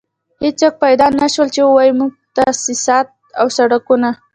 هېڅوک 0.43 0.73
پيدا 0.83 1.05
نه 1.21 1.27
شول 1.33 1.47
چې 1.55 1.61
ووايي 1.63 1.91
موږ 1.99 2.11
تاسيسات 2.37 3.07
او 3.39 3.47
سړکونه. 3.57 4.09